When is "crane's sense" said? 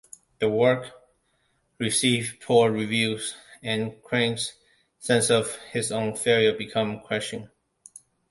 4.01-5.29